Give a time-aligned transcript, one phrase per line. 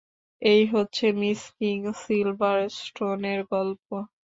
[0.41, 3.87] এই হচ্ছে Miss King সিলভারষ্টোনের গল্প।